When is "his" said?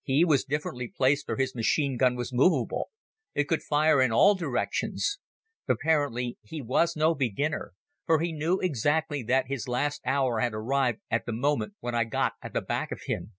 1.36-1.54, 9.48-9.68